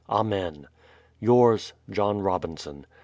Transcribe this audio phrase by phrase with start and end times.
[0.09, 0.67] Amen.
[1.19, 2.87] Yours, JOHN ROBINSON.